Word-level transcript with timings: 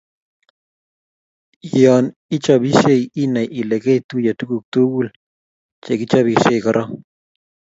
Yo 1.81 1.95
ichopisiei 2.35 3.03
inai 3.23 3.47
Ile 3.59 3.77
ketuiye 3.83 4.31
tuguk 4.39 4.63
tugul 4.73 5.07
che 5.83 5.91
kichobisie 5.99 6.57
korok 6.65 6.91